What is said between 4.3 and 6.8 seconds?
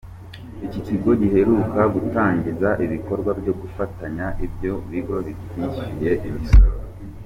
ibyo bigo bitishyuye imisoro.